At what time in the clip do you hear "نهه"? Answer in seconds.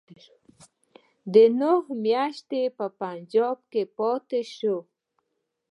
1.59-1.79